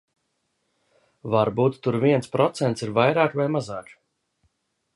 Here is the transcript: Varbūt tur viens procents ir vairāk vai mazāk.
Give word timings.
Varbūt 1.35 1.77
tur 1.85 1.97
viens 2.05 2.31
procents 2.37 2.85
ir 2.87 2.95
vairāk 2.99 3.39
vai 3.41 3.47
mazāk. 3.57 3.93